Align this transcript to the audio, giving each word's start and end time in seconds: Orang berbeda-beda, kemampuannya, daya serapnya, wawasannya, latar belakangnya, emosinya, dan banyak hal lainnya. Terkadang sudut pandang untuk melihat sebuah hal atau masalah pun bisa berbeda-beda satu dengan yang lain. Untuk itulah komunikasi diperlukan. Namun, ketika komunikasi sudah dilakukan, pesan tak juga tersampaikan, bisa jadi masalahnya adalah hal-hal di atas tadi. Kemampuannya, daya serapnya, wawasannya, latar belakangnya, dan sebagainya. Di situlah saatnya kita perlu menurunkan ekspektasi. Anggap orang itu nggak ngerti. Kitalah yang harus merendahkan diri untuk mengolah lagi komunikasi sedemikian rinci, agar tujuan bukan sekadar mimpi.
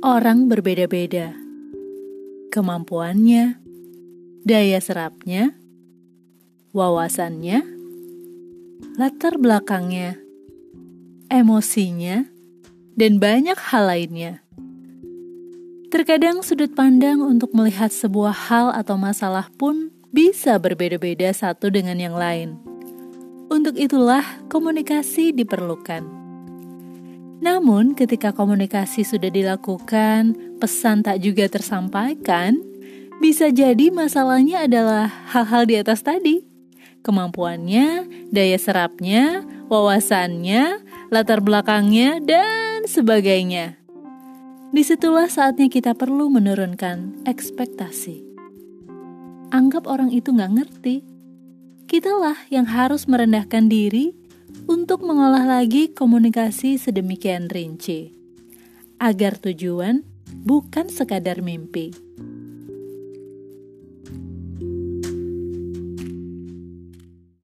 Orang 0.00 0.48
berbeda-beda, 0.48 1.36
kemampuannya, 2.48 3.60
daya 4.48 4.80
serapnya, 4.80 5.52
wawasannya, 6.72 7.60
latar 8.96 9.36
belakangnya, 9.36 10.16
emosinya, 11.28 12.24
dan 12.96 13.20
banyak 13.20 13.60
hal 13.60 13.92
lainnya. 13.92 14.40
Terkadang 15.92 16.40
sudut 16.40 16.72
pandang 16.72 17.20
untuk 17.20 17.52
melihat 17.52 17.92
sebuah 17.92 18.48
hal 18.48 18.72
atau 18.72 18.96
masalah 18.96 19.52
pun 19.60 19.92
bisa 20.08 20.56
berbeda-beda 20.56 21.28
satu 21.36 21.68
dengan 21.68 22.00
yang 22.00 22.16
lain. 22.16 22.56
Untuk 23.52 23.76
itulah 23.76 24.24
komunikasi 24.48 25.36
diperlukan. 25.36 26.19
Namun, 27.40 27.96
ketika 27.96 28.36
komunikasi 28.36 29.00
sudah 29.00 29.32
dilakukan, 29.32 30.36
pesan 30.60 31.00
tak 31.00 31.24
juga 31.24 31.48
tersampaikan, 31.48 32.60
bisa 33.20 33.48
jadi 33.48 33.88
masalahnya 33.88 34.68
adalah 34.68 35.08
hal-hal 35.32 35.64
di 35.64 35.80
atas 35.80 36.04
tadi. 36.04 36.44
Kemampuannya, 37.00 38.04
daya 38.28 38.60
serapnya, 38.60 39.40
wawasannya, 39.72 40.84
latar 41.08 41.40
belakangnya, 41.40 42.20
dan 42.20 42.84
sebagainya. 42.84 43.80
Di 44.70 44.84
situlah 44.84 45.26
saatnya 45.26 45.72
kita 45.72 45.96
perlu 45.96 46.28
menurunkan 46.28 47.24
ekspektasi. 47.24 48.22
Anggap 49.50 49.88
orang 49.88 50.12
itu 50.12 50.30
nggak 50.30 50.52
ngerti. 50.60 50.96
Kitalah 51.90 52.38
yang 52.52 52.70
harus 52.70 53.10
merendahkan 53.10 53.66
diri 53.66 54.14
untuk 54.66 55.06
mengolah 55.06 55.46
lagi 55.46 55.92
komunikasi 55.92 56.76
sedemikian 56.76 57.48
rinci, 57.48 58.12
agar 59.00 59.38
tujuan 59.38 60.04
bukan 60.44 60.90
sekadar 60.90 61.40
mimpi. 61.40 61.92